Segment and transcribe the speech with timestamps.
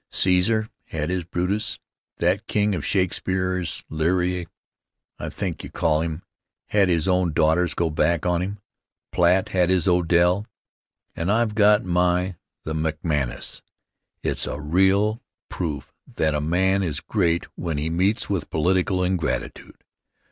[0.09, 1.77] Caesar had his Brutus;
[2.17, 4.47] that king of Shakespeare's Leary,
[5.19, 6.23] I think you call him
[6.69, 8.57] had his own daughters go back on him;
[9.11, 10.47] Platt had his Odell,
[11.15, 13.61] and I've got my "The" McManus.
[14.23, 19.83] It's a real proof that a man is great when he meets with political ingratitude.